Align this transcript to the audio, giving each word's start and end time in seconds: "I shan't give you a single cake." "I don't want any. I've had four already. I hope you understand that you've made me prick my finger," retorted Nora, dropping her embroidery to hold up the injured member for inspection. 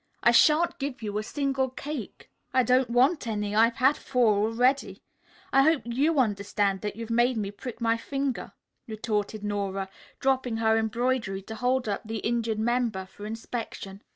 "I 0.23 0.31
shan't 0.31 0.79
give 0.79 1.03
you 1.03 1.19
a 1.19 1.21
single 1.21 1.69
cake." 1.69 2.31
"I 2.55 2.63
don't 2.63 2.89
want 2.89 3.27
any. 3.27 3.53
I've 3.53 3.75
had 3.75 3.95
four 3.95 4.45
already. 4.47 5.03
I 5.53 5.61
hope 5.61 5.83
you 5.85 6.17
understand 6.17 6.81
that 6.81 6.95
you've 6.95 7.11
made 7.11 7.37
me 7.37 7.51
prick 7.51 7.79
my 7.79 7.97
finger," 7.97 8.53
retorted 8.87 9.43
Nora, 9.43 9.89
dropping 10.19 10.57
her 10.57 10.75
embroidery 10.75 11.43
to 11.43 11.53
hold 11.53 11.87
up 11.87 12.01
the 12.03 12.17
injured 12.17 12.57
member 12.57 13.05
for 13.05 13.27
inspection. 13.27 14.01